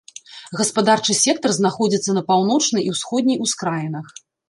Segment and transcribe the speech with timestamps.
[0.61, 4.15] Гаспадарчы сектар знаходзіцца на паўночнай і ўсходняй ускраінах.